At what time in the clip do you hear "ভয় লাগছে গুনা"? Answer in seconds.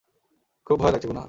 0.79-1.19